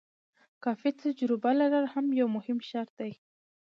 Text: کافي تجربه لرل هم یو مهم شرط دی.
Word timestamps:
کافي 0.63 0.91
تجربه 1.03 1.51
لرل 1.59 1.85
هم 1.93 2.05
یو 2.19 2.27
مهم 2.35 2.57
شرط 2.69 2.91
دی. 2.99 3.11